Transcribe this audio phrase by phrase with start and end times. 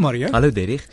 [0.00, 0.28] Marie.
[0.32, 0.88] Hallo Derrick.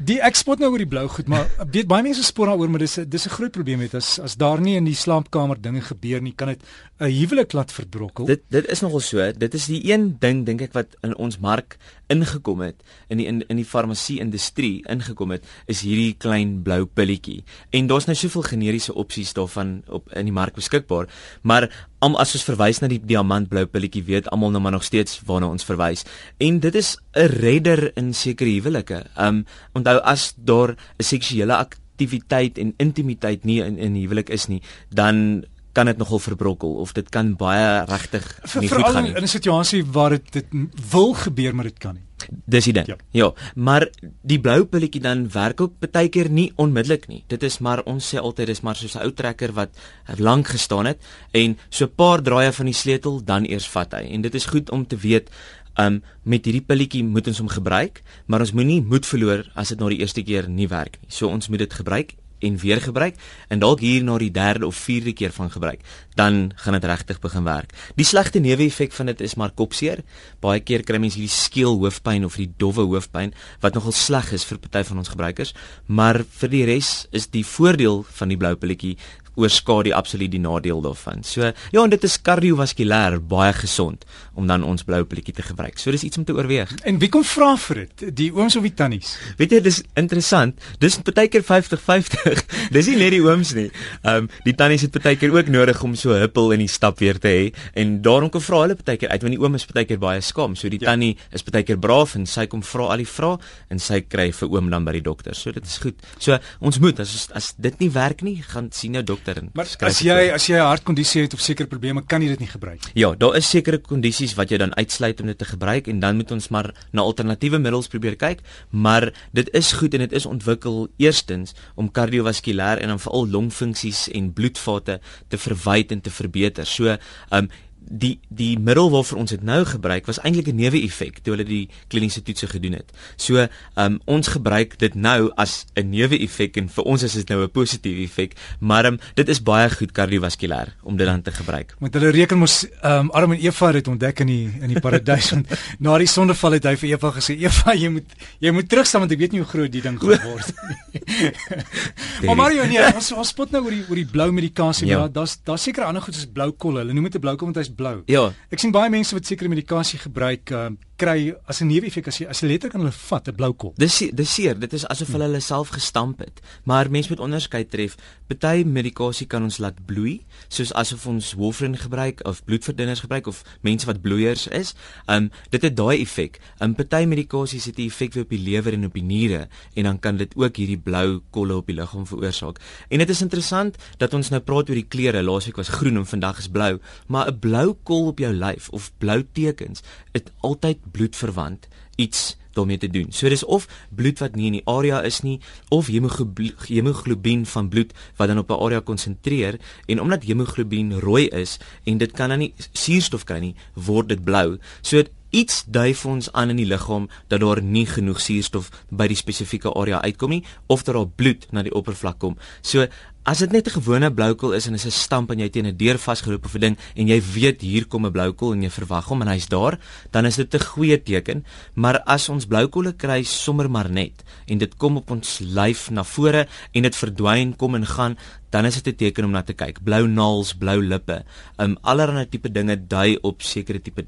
[0.00, 2.80] Die ek spot nou oor die blou goed, maar weet baie mense spot daaroor, maar
[2.80, 6.22] dis dis 'n groot probleem met as as daar nie in die slaapkamer dinge gebeur
[6.24, 6.60] nie, kan dit
[7.00, 8.24] 'n huwelik laat verbrokkel.
[8.24, 9.32] Dit dit is nogal so.
[9.32, 11.76] Dit is die een ding dink ek wat in ons mark
[12.08, 12.76] ingekom het
[13.08, 17.44] in die in, in die farmasie industrie ingekom het is hierdie klein blou pilletjie.
[17.70, 21.08] En daar's nou soveel generiese opsies daarvan op in die mark beskikbaar,
[21.42, 21.68] maar
[22.00, 25.50] om as ons verwys na die diamantblou pilletjie weet almal nou maar nog steeds waarna
[25.52, 26.04] ons verwys.
[26.40, 29.04] En dit is 'n redder in sekere huwelike.
[29.18, 29.44] Um
[29.74, 35.44] onthou as daar 'n seksuele aktiwiteit en intimiteit nie in in huwelik is nie, dan
[35.72, 38.24] kan dit nogal verbrokkel of dit kan baie regtig
[38.60, 39.14] nie Ver, goed gaan nie.
[39.14, 40.46] in 'n situasie waar dit dit
[40.90, 42.02] wil gebeur maar dit kan nie.
[42.44, 42.86] Dis die ding.
[42.86, 42.96] Ja.
[43.10, 43.32] Ja.
[43.54, 43.88] maar
[44.22, 47.24] die blou pilletjie dan werk ook baie keer nie onmiddellik nie.
[47.26, 49.70] Dit is maar ons sê altyd dis maar soos 'n ou trekker wat
[50.18, 50.98] lank gestaan het
[51.32, 54.12] en so 'n paar draaie van die sleutel dan eers vat hy.
[54.12, 55.30] En dit is goed om te weet
[55.78, 59.80] Um met hierdie pilletjie moet ons hom gebruik, maar ons moenie moed verloor as dit
[59.80, 61.08] na die eerste keer nie werk nie.
[61.08, 63.16] So ons moet dit gebruik en weer gebruik
[63.48, 65.80] en dalk hier na die derde of vierde keer van gebruik,
[66.18, 67.72] dan gaan dit regtig begin werk.
[67.96, 70.02] Die slegte neeweffek van dit is maar kopseer.
[70.40, 74.44] Baie keer kry mense hierdie skeel hoofpyn of die dowwe hoofpyn wat nogal sleg is
[74.48, 75.54] vir party van ons gebruikers,
[75.86, 78.96] maar vir die res is die voordeel van die blou pilletjie
[79.40, 81.24] oorskadu absoluut die nadeel daarvan.
[81.26, 84.04] So ja, en dit is kardiovaskulêr baie gesond
[84.38, 85.78] om dan ons blou pilletjie te gebruik.
[85.80, 86.72] So dis iets om te oorweeg.
[86.88, 88.04] En wie kom vra vir dit?
[88.16, 89.14] Die ooms of die tannies?
[89.40, 90.60] Weet jy, dis interessant.
[90.82, 92.44] Dis partykeer 50-50.
[92.76, 93.68] dis nie net die ooms nie.
[94.02, 97.18] Ehm um, die tannies het partykeer ook nodig om so huppel in die stap weer
[97.20, 97.44] te hê
[97.78, 100.56] en daarom kom vra hulle partykeer uit want die oom is partykeer baie skaam.
[100.56, 100.90] So die ja.
[100.90, 103.38] tannie is partykeer braaf en sy kom vra al die vrae
[103.70, 105.36] en sy kry vir oom dan by die dokter.
[105.36, 106.00] So dit is goed.
[106.18, 109.68] So ons moet as as dit nie werk nie, gaan sien nou dokter en Maar
[109.80, 112.80] as jy as jy 'n hartkondisie het of sekere probleme, kan jy dit nie gebruik.
[112.94, 116.16] Ja, daar is sekere kondisies wat jy dan uitsluit om dit te gebruik en dan
[116.16, 120.26] moet ons maar na alternatiewe middels probeer kyk, maar dit is goed en dit is
[120.26, 126.66] ontwikkel eerstens om kardiovaskulêr en dan veral longfunksies en bloedvate te verwyd en te verbeter.
[126.66, 126.96] So,
[127.30, 127.50] um
[127.88, 131.68] die die middel waarvoor ons dit nou gebruik was eintlik 'n neeweffek toe hulle die
[131.88, 132.92] kliniese toetse gedoen het.
[133.16, 133.46] So,
[133.76, 137.50] um ons gebruik dit nou as 'n neeweffek en vir ons is dit nou 'n
[137.50, 141.74] positiewe effek, maar um dit is baie goed kardiovaskulêr om dit dan te gebruik.
[141.78, 145.30] Want hulle reken mos um Adam en Eva het ontdek in die in die paradys
[145.30, 145.48] want
[145.78, 148.06] na die sondeval het hy vir Eva gesê Eva jy moet
[148.38, 151.32] jy moet terugstaan want ek weet nie hoe groot die ding gaan word nie.
[152.26, 154.98] maar Mario nee, ons ons spot nou oor die oor die blou medikasie, ja.
[154.98, 156.82] maar daar's daar's seker ander goed soos blou kolle.
[156.84, 158.00] Hulle noem dit 'n blou kolle want hy's blou.
[158.10, 158.28] Ja.
[158.50, 162.26] Ek sien baie mense wat sekere medikasie gebruik, uh, kry as 'n neeweffek as jy
[162.28, 163.72] as jy letterlik aan hulle vat 'n blou kol.
[163.76, 166.40] Dis dis seer, dit is asof hulle hulle self gestamp het.
[166.64, 167.96] Maar mens moet onderskei tref.
[168.28, 173.42] Party medikasie kan ons laat bloei, soos asof ons warfarin gebruik of bloedverdunners gebruik of
[173.62, 174.74] mense wat bloeiers is.
[175.08, 176.40] Um dit het daai effek.
[176.60, 179.98] Um party medikasies het 'n effek op die lewer en op die niere en dan
[179.98, 182.58] kan dit ook hierdie blou kolle op die liggaam veroorsaak.
[182.88, 185.22] En dit is interessant dat ons nou praat oor die kleure.
[185.22, 188.92] Laasweek was groen en vandag is blou, maar 'n blou kol op jou lyf of
[188.98, 189.82] blou tekens,
[190.12, 193.12] het altyd bloedverwant iets daarmee te doen.
[193.12, 197.94] So dis of bloed wat nie in die area is nie of hemoglobien van bloed
[198.18, 202.38] wat dan op 'n area konsentreer en omdat hemoglobien rooi is en dit kan dan
[202.38, 204.58] nie suurstof kry nie, word dit blou.
[204.82, 209.06] So iets dui vir ons aan in die liggaam dat daar nie genoeg suurstof by
[209.06, 212.36] die spesifieke area uitkom nie of dat daar bloed na die oppervlak kom.
[212.62, 212.86] So
[213.20, 215.76] As dit net 'n gewone bloukol is en is 'n stamp en jy teen 'n
[215.76, 219.08] deur vasgeloop of 'n ding en jy weet hier kom 'n bloukol en jy verwag
[219.08, 219.78] hom en hy's daar,
[220.10, 221.44] dan is dit 'n goeie teken.
[221.74, 226.02] Maar as ons bloukolle kry sommer maar net en dit kom op ons lyf na
[226.02, 228.16] vore en dit verdwyn, kom en gaan,
[228.50, 229.84] dan is dit 'n teken om na te kyk.
[229.84, 231.22] Blou naels, blou lippe,
[231.58, 234.06] um allerlei tipe dinge dui op sekere tipe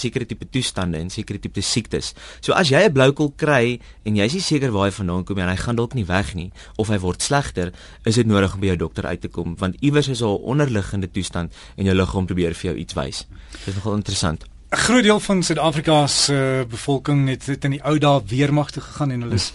[0.00, 2.12] sekere tipe toestande en sekere tipe siektes.
[2.40, 5.36] So as jy 'n bloukol kry en jy is nie seker waar hy vandaan kom
[5.36, 7.72] nie en hy gaan dalk nie weg nie of hy word slegter,
[8.04, 10.42] is dit nodig om by jou dokter uit te kom want iewers is daar 'n
[10.42, 13.26] onderliggende toestand en jou liggaam probeer vir jou iets wys.
[13.64, 14.44] Dit is nogal interessant.
[14.72, 18.70] 'n Groot deel van Suid-Afrika se uh, bevolking het dit in die ou dae weermag
[18.70, 19.52] toe gegaan en hulle is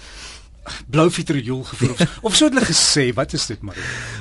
[0.88, 3.78] blou vitriol gevoer of, of so het hulle gesê, wat is dit maar?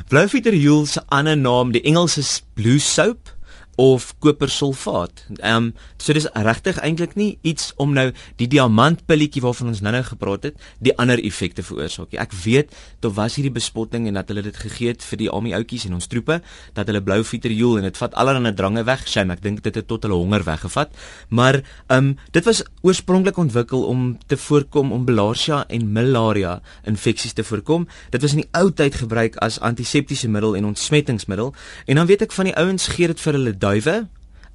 [0.09, 3.36] Blou vitriol se ander naam, die Engels is blue soap
[3.77, 5.27] of kopersulfaat.
[5.37, 10.03] Ehm um, so dis regtig eintlik nie iets om nou die diamantpilletjie waarvan ons nou-nou
[10.07, 12.21] gepraat het, die ander effekte veroorsaak nie.
[12.21, 12.73] Ek weet
[13.05, 15.97] daar was hierdie bespotting en dat hulle dit gegee het vir die army outjies en
[15.99, 16.41] ons troepe
[16.77, 19.05] dat hulle blou vitriol en dit vat allerlei drange weg.
[19.09, 20.97] Shame, ek dink dit het tot hulle honger weggevat.
[21.29, 27.33] Maar ehm um, dit was oorspronklik ontwikkel om te voorkom om bilharzia en malaria infeksies
[27.33, 27.87] te voorkom.
[28.11, 31.55] Dit was in die ou tyd gebruik as antiseptiese middel en ontsmettingsmiddel
[31.87, 34.07] en dan weet ek van die ouens gee dit vir hulle duwe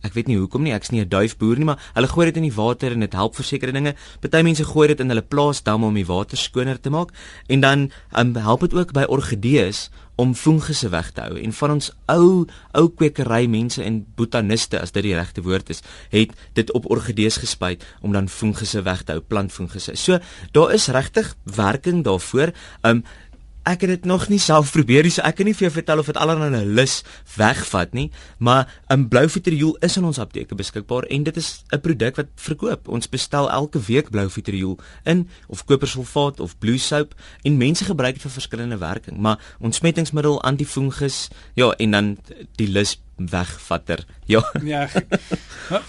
[0.01, 2.49] Ek weet nie hoekom nie, ek's nie 'n duifboer nie, maar hulle gooi dit in
[2.49, 3.95] die water en dit help vir sekere dinge.
[4.19, 7.11] Party mense gooi dit in hulle plaasdamme om die water skoner te maak
[7.47, 11.37] en dan um, help dit ook by orgidees om fungusse weg te hou.
[11.37, 15.81] En van ons ou ou kwekery mense en botaniste as dit die regte woord is,
[16.09, 19.95] het dit op orgidees gespuit om dan fungusse weg te hou, plantfungusse.
[19.95, 20.19] So
[20.51, 22.53] daar is regtig werking daarvoor.
[22.81, 23.03] Um
[23.63, 26.01] ek het dit nog nie self probeer nie, so ek kan nie vir jou vertel
[26.01, 27.01] of dit allerlei lus
[27.35, 28.09] wegvat nie,
[28.39, 32.27] maar 'n blou vitriol is in ons apteke beskikbaar en dit is 'n produk wat
[32.35, 32.87] verkoop.
[32.87, 37.13] Ons bestel elke week blou vitriol in of kopersulfaat of blue soap
[37.43, 42.17] en mense gebruik dit vir verskillende werking, maar ontsmettingsmiddel, antifungus, ja, en dan
[42.55, 44.06] die lus wegvatter.
[44.25, 44.51] Ja.
[44.63, 44.89] Ja.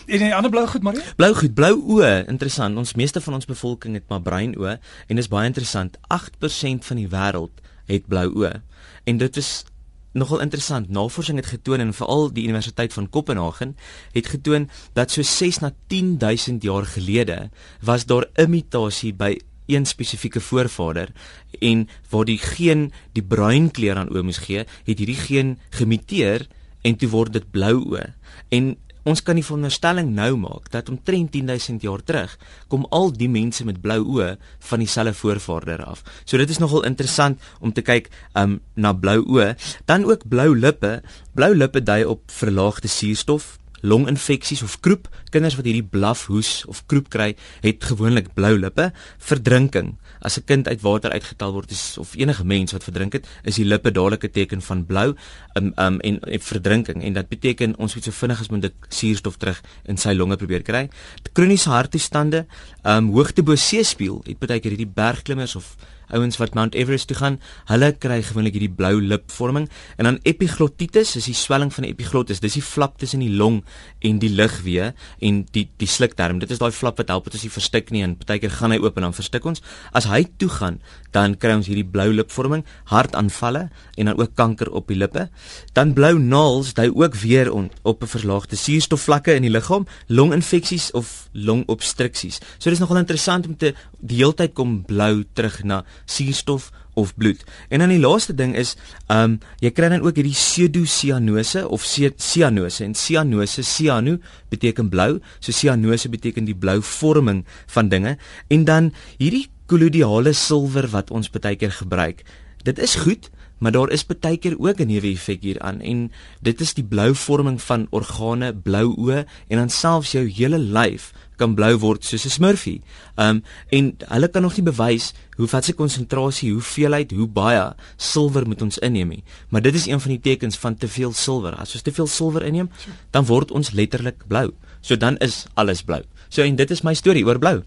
[0.06, 1.02] En 'n ander blou goed, Marie?
[1.16, 2.76] Blou goed, blou oë, interessant.
[2.76, 5.98] Ons meeste van ons bevolking het maar bruin oë en dis baie interessant.
[6.06, 8.62] 8% van die wêreld het blou oë.
[9.04, 9.64] En dit is
[10.12, 10.88] nogal interessant.
[10.88, 13.76] Navorsing het getoon en veral die Universiteit van Kopenhagen
[14.12, 17.50] het getoon dat so 6 na 10000 jaar gelede
[17.80, 21.12] was daar imitasie by een spesifieke voorvader
[21.60, 26.48] en waar die geen die bruin kleur aan oë moes gee, het hierdie geen gemiteer
[26.82, 28.08] en toe word dit blou oë.
[28.54, 28.74] En
[29.08, 32.36] ons kan die veronderstelling nou maak dat omtrent 10000 jaar terug
[32.70, 34.36] kom al die mense met blou oë
[34.68, 36.04] van dieselfde voorvader af.
[36.24, 39.54] So dit is nogal interessant om te kyk um na blou oë,
[39.90, 41.00] dan ook blou lippe.
[41.34, 45.08] Blou lippe dui op verlaagde suurstof, longinfeksies of kroep.
[45.30, 47.32] Kinders wat hierdie blafhoes of kroep kry,
[47.62, 48.90] het gewoonlik blou lippe.
[49.18, 49.96] Verdrinking.
[50.22, 53.56] As 'n kind uit water uitgetal word is, of enige mens wat verdrink het, is
[53.56, 55.14] die lippe dadelik 'n teken van blou
[55.54, 59.36] um, um, en, en verdrinking en dit beteken ons moet so vinnig as moontlik suurstof
[59.36, 60.88] terug in sy longe probeer kry.
[61.32, 62.46] Kroniese harttoestande,
[62.84, 65.76] um, hoogte bo seespieël, het baie keer hierdie bergklimmers of
[66.12, 67.38] ouens wat Mount Everest toe gaan,
[67.70, 72.40] hulle kry gewoonlik hierdie blou lipvorming en dan epiglottitis is die swelling van die epiglottis.
[72.40, 73.62] Dis die flap tussen die long
[74.00, 76.40] en die lugweë en die die slukdarm.
[76.42, 78.80] Dit is daai flap wat help dit as jy verstik nie en partykeer gaan hy
[78.82, 79.62] oop en dan verstik ons.
[79.96, 80.80] As hy toe gaan,
[81.12, 85.28] dan kry ons hierdie blou lipvorming, hartaanvalle en dan ook kanker op die lippe.
[85.76, 90.90] Dan blou naels, dit ook weer on, op 'n verlaagde suurstofvlakke in die liggaam, longinfeksies
[90.92, 92.40] of longobstruksies.
[92.58, 97.40] So dis nogal interessant om te die heeltyd kom blou terug na suurstof of bloed.
[97.68, 98.74] En dan die laaste ding is,
[99.06, 104.18] ehm um, jy kry dan ook hierdie pseudocyanose of cyanose en cyanose, cyano
[104.52, 108.16] beteken blou, so cyanose beteken die blou vorming van dinge
[108.48, 112.26] en dan hierdie kolodiale silwer wat ons baie keer gebruik.
[112.62, 113.30] Dit is goed,
[113.62, 116.10] maar daar is baie keer ook 'n neeweffek hieraan en
[116.42, 121.12] dit is die blou vorming van organe, blou oë en dan selfs jou hele lyf
[121.42, 122.80] kan blou word soos 'n smurfie.
[123.18, 128.46] Um en hulle kan nog nie bewys hoe wat se konsentrasie, hoeveelheid, hoe baie silwer
[128.46, 129.24] moet ons inneem nie.
[129.50, 131.54] Maar dit is een van die tekens van te veel silwer.
[131.54, 132.70] As ons te veel silwer inneem,
[133.10, 134.52] dan word ons letterlik blou.
[134.80, 136.02] So dan is alles blou.
[136.28, 137.62] So en dit is my storie oor blou.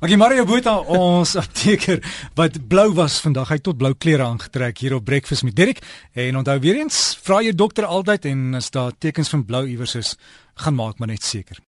[0.00, 1.98] Okay Mario Botha ons apteker
[2.38, 3.48] wat blou was vandag.
[3.50, 5.82] Hy het tot blou klere aangetrek hier op Breakfast met Derek.
[6.14, 9.96] En onthou weer eens, vra jou dokter altyd en as daar tekens van blou iewers
[9.98, 10.14] is,
[10.62, 11.58] gaan maak maar net seker.